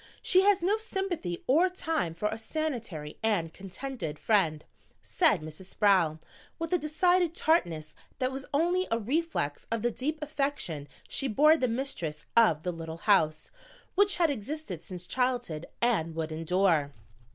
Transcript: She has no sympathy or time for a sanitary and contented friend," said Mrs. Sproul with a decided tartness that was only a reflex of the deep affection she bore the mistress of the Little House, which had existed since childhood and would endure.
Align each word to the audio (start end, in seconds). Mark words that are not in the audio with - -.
She 0.23 0.41
has 0.41 0.63
no 0.63 0.79
sympathy 0.79 1.43
or 1.45 1.69
time 1.69 2.15
for 2.15 2.27
a 2.29 2.35
sanitary 2.39 3.19
and 3.21 3.53
contented 3.53 4.17
friend," 4.17 4.65
said 5.03 5.41
Mrs. 5.43 5.65
Sproul 5.65 6.19
with 6.57 6.73
a 6.73 6.79
decided 6.79 7.35
tartness 7.35 7.93
that 8.17 8.31
was 8.31 8.47
only 8.51 8.87
a 8.89 8.97
reflex 8.97 9.67
of 9.71 9.83
the 9.83 9.91
deep 9.91 10.17
affection 10.23 10.87
she 11.07 11.27
bore 11.27 11.55
the 11.55 11.67
mistress 11.67 12.25
of 12.35 12.63
the 12.63 12.71
Little 12.71 12.97
House, 13.05 13.51
which 13.93 14.15
had 14.15 14.31
existed 14.31 14.81
since 14.83 15.05
childhood 15.05 15.67
and 15.83 16.15
would 16.15 16.31
endure. 16.31 16.93